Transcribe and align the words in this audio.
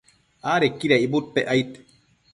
adequida 0.53 0.95
icbudpec 1.05 1.45
aid 1.53 1.71